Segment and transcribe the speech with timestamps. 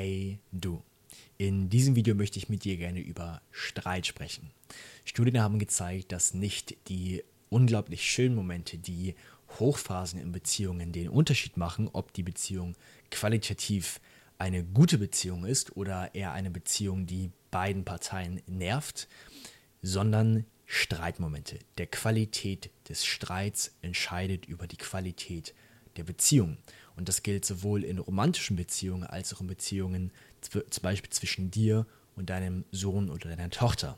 [0.00, 0.80] Hey du.
[1.38, 4.52] In diesem Video möchte ich mit dir gerne über Streit sprechen.
[5.04, 9.16] Studien haben gezeigt, dass nicht die unglaublich schönen Momente, die
[9.58, 12.76] Hochphasen in Beziehungen den Unterschied machen, ob die Beziehung
[13.10, 14.00] qualitativ
[14.38, 19.08] eine gute Beziehung ist oder eher eine Beziehung, die beiden Parteien nervt,
[19.82, 21.58] sondern Streitmomente.
[21.76, 25.54] Der Qualität des Streits entscheidet über die Qualität
[25.96, 26.56] der Beziehung.
[26.98, 30.10] Und das gilt sowohl in romantischen Beziehungen als auch in Beziehungen
[30.40, 31.86] zum Beispiel zwischen dir
[32.16, 33.96] und deinem Sohn oder deiner Tochter.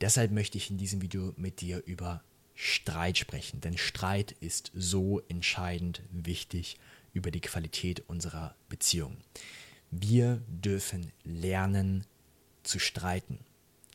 [0.00, 2.22] Deshalb möchte ich in diesem Video mit dir über
[2.54, 6.78] Streit sprechen, denn Streit ist so entscheidend wichtig
[7.12, 9.16] über die Qualität unserer Beziehung.
[9.90, 12.06] Wir dürfen lernen
[12.62, 13.40] zu streiten,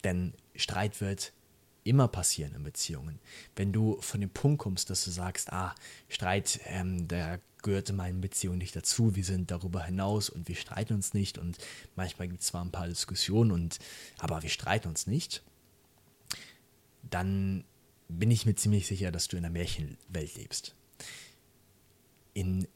[0.03, 1.31] denn Streit wird
[1.85, 3.19] immer passieren in Beziehungen.
[3.55, 5.73] Wenn du von dem Punkt kommst, dass du sagst, ah,
[6.09, 10.55] Streit, ähm, der gehört in meinen Beziehungen nicht dazu, wir sind darüber hinaus und wir
[10.55, 11.57] streiten uns nicht und
[11.95, 13.79] manchmal gibt es zwar ein paar Diskussionen und
[14.19, 15.43] aber wir streiten uns nicht,
[17.09, 17.65] dann
[18.07, 20.75] bin ich mir ziemlich sicher, dass du in einer Märchenwelt lebst.
[22.35, 22.67] In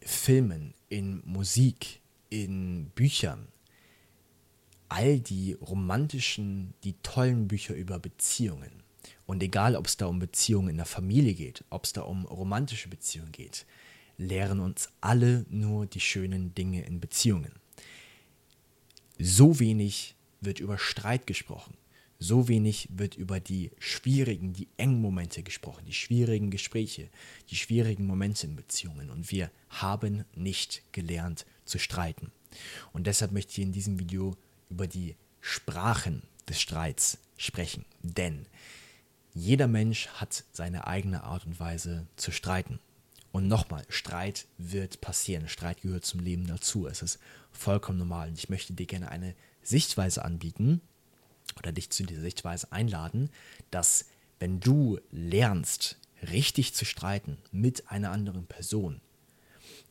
[0.00, 3.46] Filmen, in Musik, in Büchern,
[4.88, 8.82] all die romantischen, die tollen Bücher über Beziehungen.
[9.26, 12.24] Und egal, ob es da um Beziehungen in der Familie geht, ob es da um
[12.24, 13.66] romantische Beziehungen geht,
[14.20, 17.52] lehren uns alle nur die schönen Dinge in Beziehungen.
[19.18, 21.74] So wenig wird über Streit gesprochen.
[22.18, 27.08] So wenig wird über die schwierigen, die engen Momente gesprochen, die schwierigen Gespräche,
[27.48, 29.08] die schwierigen Momente in Beziehungen.
[29.10, 32.30] Und wir haben nicht gelernt zu streiten.
[32.92, 34.36] Und deshalb möchte ich in diesem Video
[34.68, 37.86] über die Sprachen des Streits sprechen.
[38.02, 38.44] Denn
[39.32, 42.80] jeder Mensch hat seine eigene Art und Weise zu streiten.
[43.32, 45.48] Und nochmal, Streit wird passieren.
[45.48, 46.86] Streit gehört zum Leben dazu.
[46.86, 47.18] Es ist
[47.52, 48.28] vollkommen normal.
[48.28, 50.80] Und ich möchte dir gerne eine Sichtweise anbieten
[51.58, 53.30] oder dich zu dieser Sichtweise einladen,
[53.70, 54.06] dass
[54.40, 55.98] wenn du lernst,
[56.30, 59.00] richtig zu streiten mit einer anderen Person,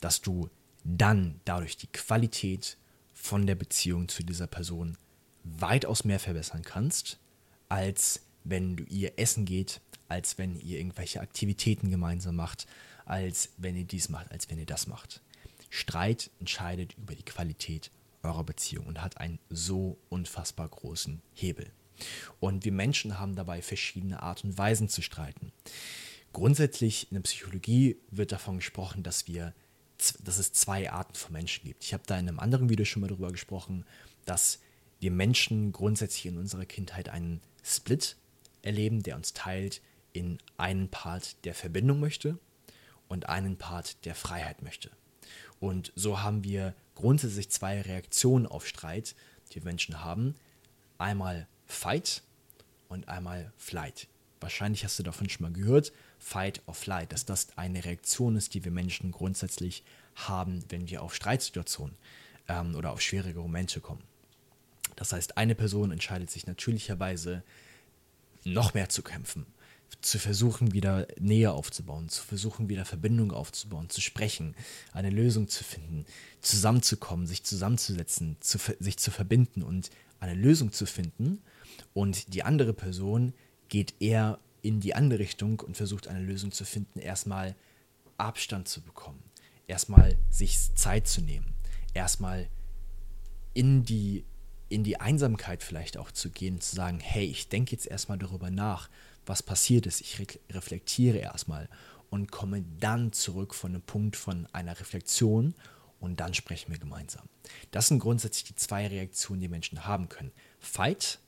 [0.00, 0.48] dass du
[0.84, 2.76] dann dadurch die Qualität
[3.14, 4.96] von der Beziehung zu dieser Person
[5.44, 7.18] weitaus mehr verbessern kannst,
[7.68, 12.66] als wenn du ihr essen geht, als wenn ihr irgendwelche Aktivitäten gemeinsam macht,
[13.10, 15.20] als wenn ihr dies macht, als wenn ihr das macht.
[15.68, 17.90] Streit entscheidet über die Qualität
[18.22, 21.72] eurer Beziehung und hat einen so unfassbar großen Hebel.
[22.38, 25.50] Und wir Menschen haben dabei verschiedene Art und Weisen zu streiten.
[26.32, 29.54] Grundsätzlich in der Psychologie wird davon gesprochen, dass wir
[30.24, 31.84] dass es zwei Arten von Menschen gibt.
[31.84, 33.84] Ich habe da in einem anderen Video schon mal darüber gesprochen,
[34.24, 34.60] dass
[34.98, 38.16] wir Menschen grundsätzlich in unserer Kindheit einen Split
[38.62, 39.82] erleben, der uns teilt
[40.14, 42.38] in einen Part der Verbindung möchte
[43.10, 44.90] und einen Part der Freiheit möchte.
[45.58, 49.14] Und so haben wir grundsätzlich zwei Reaktionen auf Streit,
[49.52, 50.34] die Menschen haben.
[50.96, 52.22] Einmal Fight
[52.88, 54.06] und einmal Flight.
[54.40, 55.92] Wahrscheinlich hast du davon schon mal gehört.
[56.18, 59.82] Fight or Flight, dass das eine Reaktion ist, die wir Menschen grundsätzlich
[60.14, 61.96] haben, wenn wir auf Streitsituationen
[62.48, 64.02] ähm, oder auf schwierige Momente kommen.
[64.94, 67.42] Das heißt, eine Person entscheidet sich natürlicherweise,
[68.44, 69.46] noch mehr zu kämpfen,
[70.00, 74.54] zu versuchen, wieder Nähe aufzubauen, zu versuchen, wieder Verbindung aufzubauen, zu sprechen,
[74.92, 76.06] eine Lösung zu finden,
[76.40, 79.90] zusammenzukommen, sich zusammenzusetzen, zu, sich zu verbinden und
[80.20, 81.42] eine Lösung zu finden.
[81.92, 83.34] Und die andere Person
[83.68, 87.54] geht eher in die andere Richtung und versucht eine Lösung zu finden, erstmal
[88.16, 89.22] Abstand zu bekommen,
[89.66, 91.54] erstmal sich Zeit zu nehmen,
[91.94, 92.48] erstmal
[93.54, 94.24] in die,
[94.68, 98.50] in die Einsamkeit vielleicht auch zu gehen, zu sagen, hey, ich denke jetzt erstmal darüber
[98.50, 98.88] nach,
[99.26, 101.68] was passiert ist, ich re reflektiere erstmal
[102.10, 105.54] und komme dann zurück von einem Punkt von einer Reflexion
[106.00, 107.28] und dann sprechen wir gemeinsam.
[107.70, 110.32] Das sind grundsätzlich die zwei Reaktionen, die Menschen haben können.
[110.58, 111.20] Fight,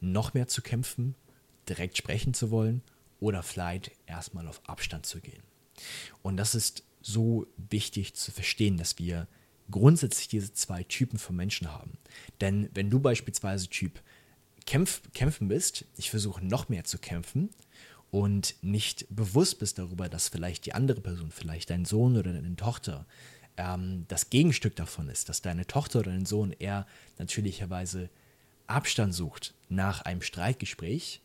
[0.00, 1.14] noch mehr zu kämpfen,
[1.68, 2.82] direkt sprechen zu wollen
[3.20, 5.42] oder vielleicht erstmal auf Abstand zu gehen.
[6.22, 9.28] Und das ist so wichtig zu verstehen, dass wir
[9.70, 11.98] grundsätzlich diese zwei Typen von Menschen haben.
[12.40, 14.00] Denn wenn du beispielsweise Typ
[14.66, 17.50] Kämpf, kämpfen bist, ich versuche noch mehr zu kämpfen
[18.10, 22.56] und nicht bewusst bist darüber, dass vielleicht die andere Person, vielleicht dein Sohn oder deine
[22.56, 23.06] Tochter,
[23.56, 26.86] ähm, das Gegenstück davon ist, dass deine Tochter oder dein Sohn eher
[27.18, 28.10] natürlicherweise
[28.66, 31.20] Abstand sucht nach einem Streitgespräch,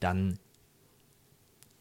[0.00, 0.38] dann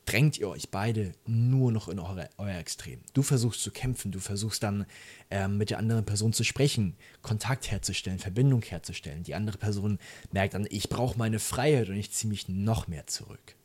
[0.07, 3.01] drängt ihr euch beide nur noch in eure, euer Extrem.
[3.13, 4.85] Du versuchst zu kämpfen, du versuchst dann
[5.29, 9.23] ähm, mit der anderen Person zu sprechen, Kontakt herzustellen, Verbindung herzustellen.
[9.23, 9.99] Die andere Person
[10.31, 13.55] merkt dann, ich brauche meine Freiheit und ich ziehe mich noch mehr zurück.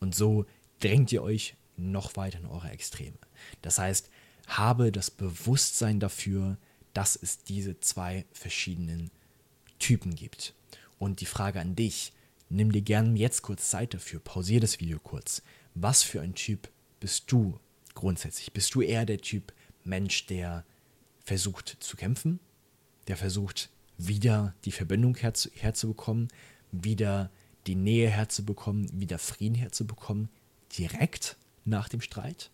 [0.00, 0.46] Und so
[0.80, 3.16] drängt ihr euch noch weiter in eure Extreme.
[3.60, 4.08] Das heißt,
[4.46, 6.56] habe das Bewusstsein dafür,
[6.94, 9.10] dass es diese zwei verschiedenen
[9.78, 10.54] Typen gibt.
[10.98, 12.12] Und die Frage an dich,
[12.48, 15.42] nimm dir gerne jetzt kurz Zeit dafür, pausiere das Video kurz.
[15.74, 17.58] Was für ein Typ bist du
[17.94, 18.52] grundsätzlich?
[18.52, 20.64] Bist du eher der Typ Mensch, der
[21.24, 22.38] versucht zu kämpfen,
[23.08, 26.28] der versucht wieder die Verbindung herzu herzubekommen,
[26.70, 27.30] wieder
[27.66, 30.28] die Nähe herzubekommen, wieder Frieden herzubekommen,
[30.78, 32.50] direkt nach dem Streit?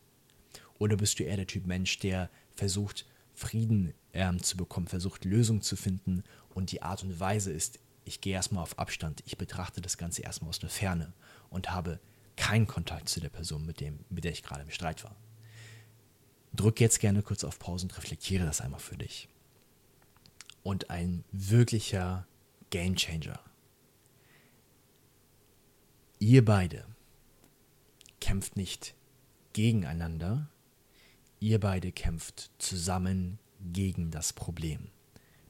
[0.78, 5.62] Oder bist du eher der Typ Mensch, der versucht, Frieden ähm, zu bekommen, versucht, Lösungen
[5.62, 6.24] zu finden?
[6.54, 10.22] Und die Art und Weise ist, ich gehe erstmal auf Abstand, ich betrachte das Ganze
[10.22, 11.12] erstmal aus der Ferne
[11.50, 12.00] und habe
[12.40, 15.14] keinen Kontakt zu der Person, mit, dem, mit der ich gerade im Streit war.
[16.54, 19.28] Drück jetzt gerne kurz auf Pause und reflektiere das einmal für dich.
[20.62, 22.26] Und ein wirklicher
[22.70, 23.38] Gamechanger.
[26.18, 26.86] Ihr beide
[28.22, 28.94] kämpft nicht
[29.52, 30.48] gegeneinander,
[31.40, 34.88] ihr beide kämpft zusammen gegen das Problem.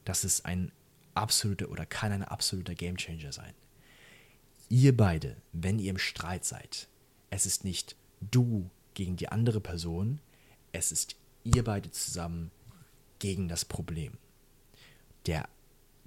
[0.04, 0.72] Das ist ein
[1.14, 3.54] absoluter oder kann ein absoluter Gamechanger sein.
[4.72, 6.86] Ihr beide, wenn ihr im Streit seid,
[7.28, 10.20] es ist nicht du gegen die andere Person,
[10.70, 12.52] es ist ihr beide zusammen
[13.18, 14.12] gegen das Problem.
[15.26, 15.48] Der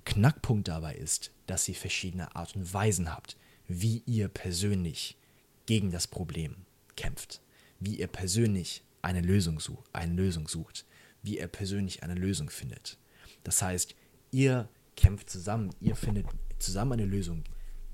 [0.06, 3.36] Knackpunkt dabei ist, dass ihr verschiedene Art und Weisen habt,
[3.68, 5.18] wie ihr persönlich
[5.66, 6.56] gegen das Problem
[6.96, 7.42] kämpft,
[7.82, 10.86] wie ihr persönlich eine Lösung, sucht, eine Lösung sucht,
[11.22, 12.98] wie ihr persönlich eine Lösung findet.
[13.44, 13.94] Das heißt,
[14.32, 16.28] ihr kämpft zusammen, ihr findet
[16.60, 17.44] zusammen eine Lösung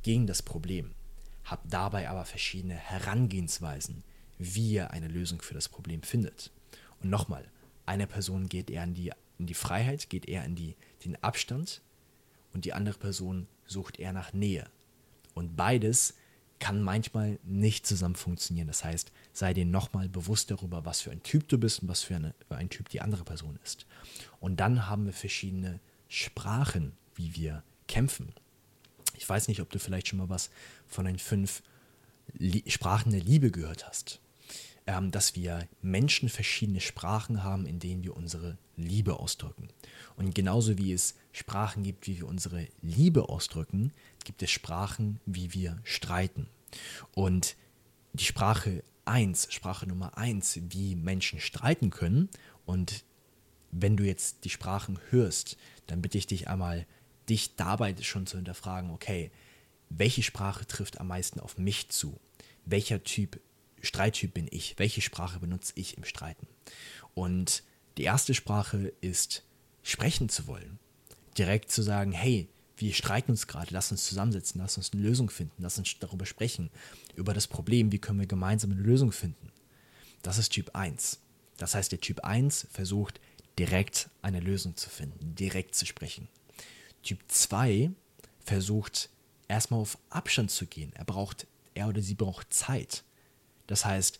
[0.03, 0.91] gegen das Problem,
[1.43, 4.03] habt dabei aber verschiedene Herangehensweisen,
[4.37, 6.51] wie ihr eine Lösung für das Problem findet.
[7.01, 7.45] Und nochmal,
[7.85, 11.81] eine Person geht eher in die, in die Freiheit, geht eher in die, den Abstand
[12.53, 14.65] und die andere Person sucht eher nach Nähe.
[15.33, 16.15] Und beides
[16.59, 18.67] kann manchmal nicht zusammen funktionieren.
[18.67, 22.03] Das heißt, sei dir nochmal bewusst darüber, was für ein Typ du bist und was
[22.03, 23.85] für eine, ein Typ die andere Person ist.
[24.39, 25.79] Und dann haben wir verschiedene
[26.09, 28.33] Sprachen, wie wir kämpfen.
[29.19, 30.49] Ich weiß nicht, ob du vielleicht schon mal was
[30.87, 31.61] von den fünf
[32.67, 34.21] Sprachen der Liebe gehört hast.
[34.87, 39.67] Ähm, dass wir Menschen verschiedene Sprachen haben, in denen wir unsere Liebe ausdrücken.
[40.15, 43.91] Und genauso wie es Sprachen gibt, wie wir unsere Liebe ausdrücken,
[44.23, 46.47] gibt es Sprachen, wie wir streiten.
[47.13, 47.55] Und
[48.13, 52.29] die Sprache 1, Sprache Nummer 1, wie Menschen streiten können
[52.65, 53.03] und
[53.71, 55.57] wenn du jetzt die Sprachen hörst,
[55.87, 56.87] dann bitte ich dich einmal,
[57.29, 59.31] dich dabei schon zu hinterfragen, okay,
[59.89, 62.19] welche Sprache trifft am meisten auf mich zu?
[62.65, 63.39] Welcher Typ,
[63.81, 64.77] Streittyp bin ich?
[64.77, 66.47] Welche Sprache benutze ich im Streiten?
[67.13, 67.63] Und
[67.97, 69.43] die erste Sprache ist,
[69.83, 70.79] sprechen zu wollen.
[71.37, 72.47] Direkt zu sagen, hey,
[72.77, 76.25] wir streiten uns gerade, lass uns zusammensetzen, lass uns eine Lösung finden, lass uns darüber
[76.25, 76.69] sprechen,
[77.15, 79.51] über das Problem, wie können wir gemeinsam eine Lösung finden.
[80.21, 81.19] Das ist Typ 1.
[81.57, 83.19] Das heißt, der Typ 1 versucht
[83.57, 86.29] direkt eine Lösung zu finden, direkt zu sprechen.
[87.03, 87.91] Typ 2
[88.39, 89.09] versucht
[89.47, 90.91] erstmal auf Abstand zu gehen.
[90.95, 93.03] Er braucht, er oder sie braucht Zeit.
[93.67, 94.19] Das heißt,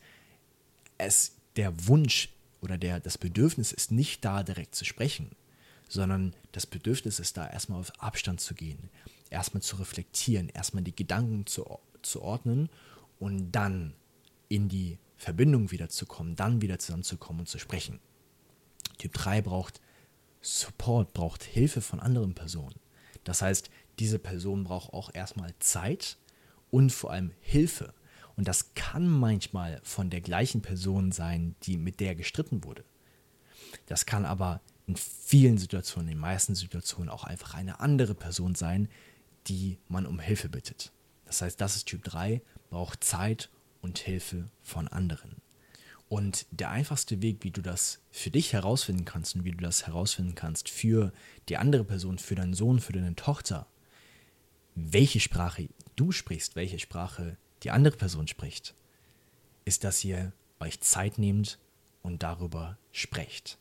[0.98, 2.30] es, der Wunsch
[2.62, 5.32] oder der, das Bedürfnis ist nicht da, direkt zu sprechen,
[5.88, 8.90] sondern das Bedürfnis ist da, erstmal auf Abstand zu gehen,
[9.30, 12.70] erstmal zu reflektieren, erstmal die Gedanken zu, zu ordnen
[13.20, 13.94] und dann
[14.50, 18.00] in die Verbindung wiederzukommen, dann wieder zusammenzukommen und zu sprechen.
[18.98, 19.82] Typ 3 braucht
[20.42, 22.80] Support, braucht Hilfe von anderen Personen.
[23.24, 26.18] Das heißt, diese Person braucht auch erstmal Zeit
[26.72, 27.94] und vor allem Hilfe.
[28.36, 32.86] Und das kann manchmal von der gleichen Person sein, die mit der gestritten wurde.
[33.86, 38.56] Das kann aber in vielen Situationen, in den meisten Situationen auch einfach eine andere Person
[38.56, 38.88] sein,
[39.48, 40.92] die man um Hilfe bittet.
[41.26, 43.50] Das heißt, das ist Typ 3, braucht Zeit
[43.82, 45.36] und Hilfe von anderen.
[46.10, 49.86] Und der einfachste Weg, wie du das für dich herausfinden kannst und wie du das
[49.86, 51.14] herausfinden kannst für
[51.50, 53.68] die andere Person, für deinen Sohn, für deine Tochter,
[54.74, 58.74] welche Sprache du sprichst, welche Sprache die andere Person spricht,
[59.66, 61.60] ist, dass ihr euch Zeit nehmt
[62.02, 63.59] und darüber sprecht.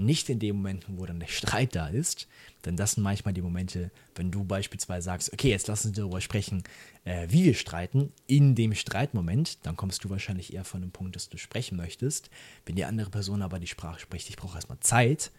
[0.00, 2.26] Nicht in den Momenten, wo dann der Streit da ist,
[2.64, 6.20] denn das sind manchmal die Momente, wenn du beispielsweise sagst, okay, jetzt lass uns darüber
[6.20, 6.62] sprechen,
[7.04, 8.12] äh, wie wir streiten.
[8.26, 12.30] In dem Streitmoment, dann kommst du wahrscheinlich eher von dem Punkt, dass du sprechen möchtest.
[12.64, 15.30] Wenn die andere Person aber die Sprache spricht, ich brauche erstmal Zeit,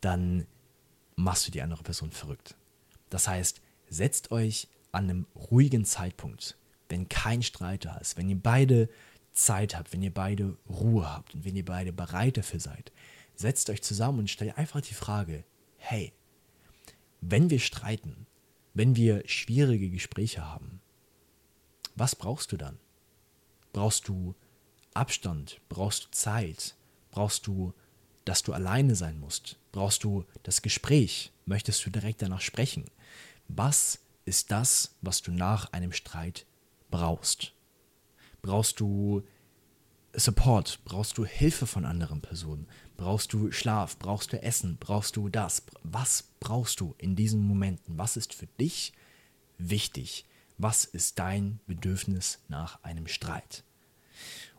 [0.00, 0.46] dann
[1.16, 2.54] machst du die andere Person verrückt.
[3.10, 6.56] Das heißt, setzt euch an einem ruhigen Zeitpunkt,
[6.88, 8.88] wenn kein Streit da ist, wenn ihr beide
[9.32, 12.92] Zeit habt, wenn ihr beide Ruhe habt und wenn ihr beide bereit dafür seid,
[13.40, 15.44] setzt euch zusammen und stellt einfach die Frage,
[15.76, 16.12] hey,
[17.20, 18.26] wenn wir streiten,
[18.74, 20.80] wenn wir schwierige Gespräche haben,
[21.96, 22.78] was brauchst du dann?
[23.72, 24.34] Brauchst du
[24.94, 25.60] Abstand?
[25.68, 26.74] Brauchst du Zeit?
[27.10, 27.74] Brauchst du
[28.24, 29.58] dass du alleine sein musst?
[29.72, 31.32] Brauchst du das Gespräch?
[31.46, 32.84] Möchtest du direkt danach sprechen?
[33.48, 36.46] Was ist das, was du nach einem Streit
[36.90, 37.52] brauchst?
[38.42, 39.24] Brauchst du
[40.12, 40.80] Support?
[40.84, 42.66] Brauchst du Hilfe von anderen Personen?
[42.96, 43.96] Brauchst du Schlaf?
[43.96, 44.76] Brauchst du Essen?
[44.80, 45.62] Brauchst du das?
[45.84, 47.96] Was brauchst du in diesen Momenten?
[47.96, 48.92] Was ist für dich
[49.58, 50.24] wichtig?
[50.58, 53.62] Was ist dein Bedürfnis nach einem Streit?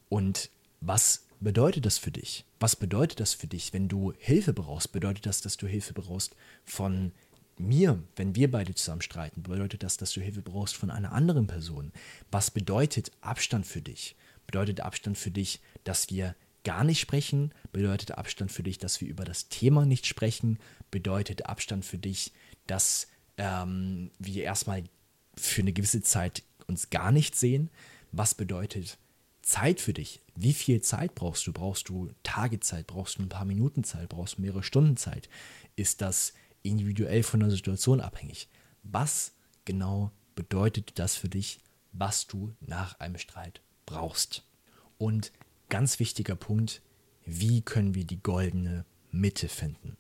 [0.08, 2.46] Und was bedeutet das für dich?
[2.60, 4.94] Was bedeutet das für dich, wenn du Hilfe brauchst?
[4.94, 7.12] Bedeutet das, dass du Hilfe brauchst von
[7.58, 9.44] mir, wenn wir beide zusammen streiten?
[9.44, 11.92] Bedeutet das, dass du Hilfe brauchst von einer anderen Person?
[12.32, 14.16] Was bedeutet Abstand für dich?
[14.52, 17.54] Bedeutet Abstand für dich, dass wir gar nicht sprechen?
[17.72, 20.60] Bedeutet Abstand für dich, dass wir über das Thema nicht sprechen?
[20.92, 22.34] Bedeutet Abstand für dich,
[22.68, 24.84] dass ähm, wir erstmal
[25.36, 27.70] für eine gewisse Zeit uns gar nicht sehen?
[28.12, 28.98] Was bedeutet
[29.42, 30.22] Zeit für dich.
[30.36, 31.54] Wie viel Zeit brauchst du?
[31.54, 32.88] Brauchst du Tagezeit?
[32.88, 34.10] Brauchst du ein paar Minuten Zeit?
[34.10, 35.30] Brauchst du mehrere Stunden Zeit?
[35.76, 38.48] Ist das individuell von der Situation abhängig?
[38.84, 39.34] Was
[39.66, 41.60] genau bedeutet das für dich,
[41.92, 44.44] was du nach einem Streit brauchst?
[44.98, 45.32] Und
[45.70, 46.82] ganz wichtiger Punkt,
[47.26, 49.98] wie können wir die goldene Mitte finden?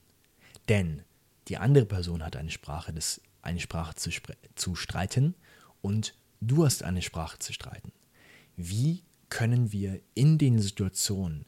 [0.70, 1.04] Denn
[1.48, 4.10] die andere Person hat eine Sprache, des, eine Sprache zu,
[4.56, 5.36] zu streiten
[5.82, 7.92] und du hast eine Sprache zu streiten.
[8.56, 11.46] Wie können wir in den Situationen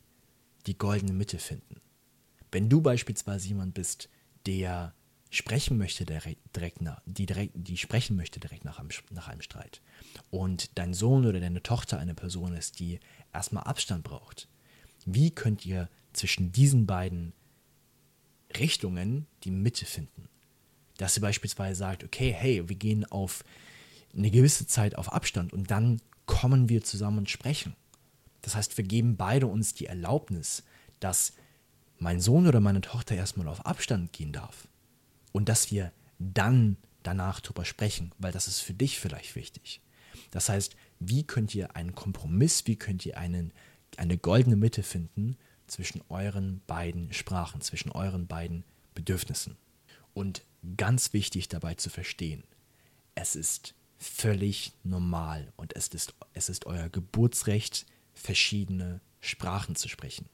[0.65, 1.81] die goldene Mitte finden.
[2.51, 4.09] Wenn du beispielsweise jemand bist,
[4.45, 4.93] der
[5.35, 9.81] sprechen möchte direkt nach, die, direkt, die sprechen möchte direkt nach einem, nach einem Streit
[10.29, 12.99] und dein Sohn oder deine Tochter eine Person ist, die
[13.33, 14.47] erstmal Abstand braucht,
[15.05, 17.33] wie könnt ihr zwischen diesen beiden
[18.55, 20.29] Richtungen die Mitte finden?
[20.97, 23.43] Dass ihr beispielsweise sagt, okay, hey, wir gehen auf
[24.15, 27.75] eine gewisse Zeit auf Abstand und dann kommen wir zusammen und sprechen.
[28.43, 30.63] Das heißt, wir geben beide uns die Erlaubnis,
[30.99, 31.33] dass
[31.97, 34.67] mein Sohn oder meine Tochter erstmal auf Abstand gehen darf
[35.33, 39.81] und dass wir dann danach drüber sprechen, weil das ist für dich vielleicht wichtig.
[40.31, 43.51] Das heißt, wie könnt ihr einen Kompromiss, wie könnt ihr einen,
[43.97, 45.35] eine goldene Mitte finden
[45.67, 48.63] zwischen euren beiden Sprachen, zwischen euren beiden
[48.93, 49.57] Bedürfnissen?
[50.13, 50.43] Und
[50.77, 52.43] ganz wichtig dabei zu verstehen,
[53.15, 60.27] es ist völlig normal und es ist, es ist euer Geburtsrecht, verschiedene Sprachen zu sprechen.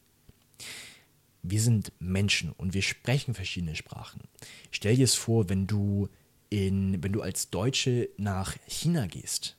[1.41, 4.22] Wir sind Menschen und wir sprechen verschiedene Sprachen.
[4.72, 6.10] Stell dir es vor, wenn du,
[6.50, 9.55] in, wenn du als Deutsche nach China gehst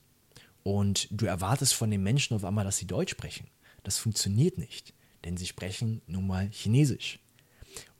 [0.63, 3.47] und du erwartest von den Menschen auf einmal, dass sie Deutsch sprechen.
[3.83, 4.93] Das funktioniert nicht,
[5.25, 7.19] denn sie sprechen nun mal Chinesisch.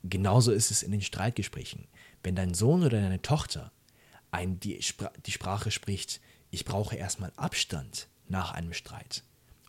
[0.03, 1.87] Genauso ist es in den Streitgesprächen.
[2.23, 3.73] Wenn dein Sohn oder deine Tochter
[4.31, 4.79] ein, die,
[5.27, 6.21] die Sprache spricht,
[6.51, 9.25] ich brauche erstmal Abstand nach einem Streit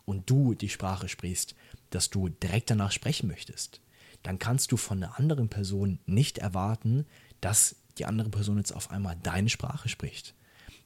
[0.05, 1.55] und du die Sprache sprichst,
[1.89, 3.81] dass du direkt danach sprechen möchtest,
[4.23, 7.05] dann kannst du von der anderen Person nicht erwarten,
[7.39, 10.35] dass die andere Person jetzt auf einmal deine Sprache spricht.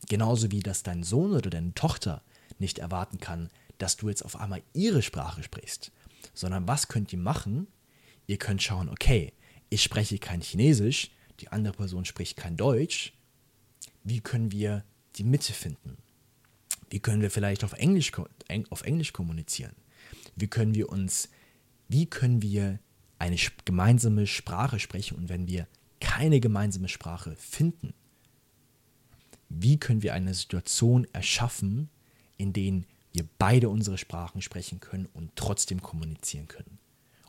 [0.10, 2.22] Genauso wie dass dein Sohn oder deine Tochter
[2.60, 5.92] nicht erwarten kann, dass du jetzt auf einmal ihre Sprache sprichst.
[6.34, 7.68] Sondern was könnt ihr machen?
[8.28, 9.34] Ihr könnt schauen, okay,
[9.70, 13.14] ich spreche kein Chinesisch, die andere Person spricht kein Deutsch,
[14.04, 14.84] wie können wir
[15.16, 15.98] die Mitte finden?
[16.90, 18.12] Wie können wir vielleicht auf Englisch,
[18.70, 19.76] auf Englisch kommunizieren?
[20.36, 21.30] Wie können wir uns,
[21.88, 22.80] wie können wir
[23.20, 25.68] eine gemeinsame Sprache sprechen und wenn wir
[26.00, 27.94] keine gemeinsame Sprache finden,
[29.50, 31.90] wie können wir eine Situation erschaffen,
[32.38, 32.82] in der
[33.14, 36.80] wir beide unsere Sprachen sprechen können und trotzdem kommunizieren können?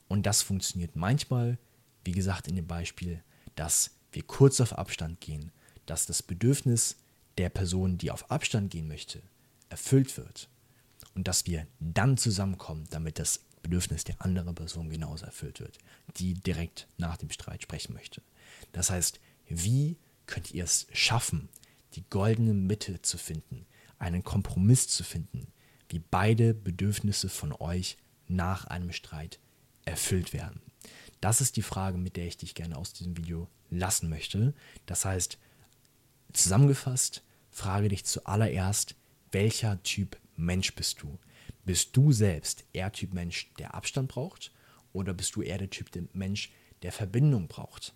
[0.09, 1.59] Und das funktioniert manchmal,
[2.05, 3.23] wie gesagt in dem Beispiel,
[3.55, 5.53] dass wir kurz auf Abstand gehen,
[5.85, 6.97] dass das Bedürfnis
[7.39, 9.23] der Person, die auf Abstand gehen möchte,
[9.69, 10.49] erfüllt wird
[11.15, 15.79] und dass wir dann zusammenkommen, damit das Bedürfnis der anderen Person genauso erfüllt wird,
[16.17, 18.23] die direkt nach dem Streit sprechen möchte.
[18.73, 19.97] Das heißt, wie
[20.27, 21.49] könnt ihr es schaffen,
[21.95, 23.67] die goldene Mitte zu finden,
[23.99, 25.49] einen Kompromiss zu finden,
[25.89, 27.97] wie beide Bedürfnisse von euch
[28.29, 29.39] nach einem Streit
[29.85, 30.61] erfüllt werden?
[31.21, 34.55] Das ist die Frage, mit der ich dich gerne aus diesem Video lassen möchte.
[34.85, 35.39] Das heißt,
[36.37, 38.95] Zusammengefasst, frage dich zuallererst,
[39.33, 41.19] welcher Typ Mensch bist du?
[41.65, 44.53] Bist du selbst eher Typ Mensch, der Abstand braucht?
[44.93, 47.95] Oder bist du eher der Typ Mensch, der Verbindung braucht?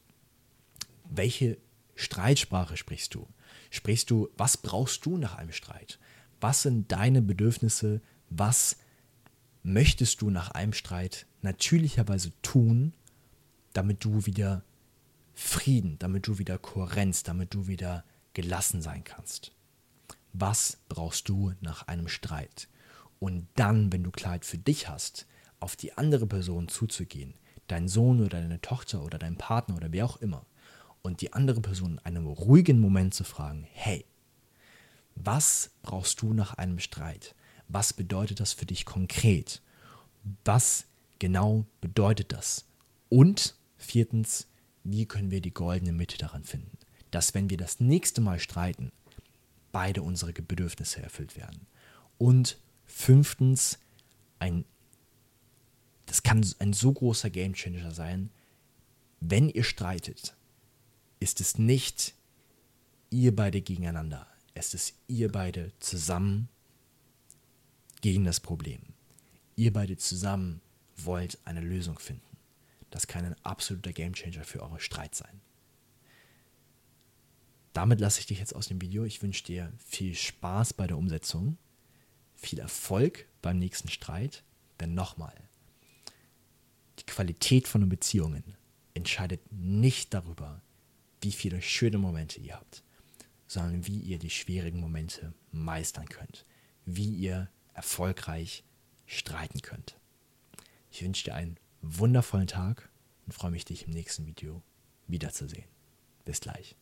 [1.04, 1.58] Welche
[1.94, 3.26] Streitsprache sprichst du?
[3.70, 5.98] Sprichst du, was brauchst du nach einem Streit?
[6.40, 8.00] Was sind deine Bedürfnisse?
[8.28, 8.76] Was
[9.62, 12.92] möchtest du nach einem Streit natürlicherweise tun,
[13.72, 14.64] damit du wieder
[15.34, 18.04] Frieden, damit du wieder Kohärenz, damit du wieder
[18.34, 19.52] gelassen sein kannst.
[20.32, 22.68] Was brauchst du nach einem Streit?
[23.20, 25.26] Und dann, wenn du Klarheit für dich hast,
[25.60, 27.34] auf die andere Person zuzugehen,
[27.68, 30.44] dein Sohn oder deine Tochter oder dein Partner oder wer auch immer
[31.02, 34.04] und die andere Person in einem ruhigen Moment zu fragen, hey,
[35.14, 37.34] was brauchst du nach einem Streit?
[37.68, 39.62] Was bedeutet das für dich konkret?
[40.44, 40.86] Was
[41.18, 42.64] genau bedeutet das?
[43.08, 44.48] Und viertens,
[44.82, 46.78] wie können wir die goldene Mitte daran finden?
[47.10, 48.90] Dass wenn wir das nächste Mal streiten,
[49.72, 51.66] beide unsere Bedürfnisse erfüllt werden.
[52.18, 52.58] Und
[52.90, 53.78] fünftens,
[54.38, 54.64] ein,
[56.06, 58.30] das kann ein so großer Gamechanger sein,
[59.20, 60.36] wenn ihr streitet,
[61.20, 62.14] ist es nicht
[63.10, 66.48] ihr beide gegeneinander, es ist ihr beide zusammen
[68.00, 68.80] gegen das Problem.
[69.56, 70.62] Ihr beide zusammen
[70.96, 72.22] wollt eine Lösung finden.
[72.90, 75.40] Das kann ein absoluter Gamechanger für eure Streit sein.
[77.72, 79.04] Damit lasse ich dich jetzt aus dem Video.
[79.04, 81.56] Ich wünsche dir viel Spaß bei der Umsetzung,
[82.40, 84.42] viel Erfolg beim nächsten Streit,
[84.80, 85.34] denn nochmal,
[86.98, 88.56] die Qualität von Beziehungen
[88.94, 90.62] entscheidet nicht darüber,
[91.20, 92.82] wie viele schöne Momente ihr habt,
[93.46, 96.46] sondern wie ihr die schwierigen Momente meistern könnt,
[96.86, 98.64] wie ihr erfolgreich
[99.06, 99.96] streiten könnt.
[100.90, 102.88] Ich wünsche dir einen wundervollen Tag
[103.26, 104.62] und freue mich, dich im nächsten Video
[105.06, 105.68] wiederzusehen.
[106.24, 106.76] Bis gleich.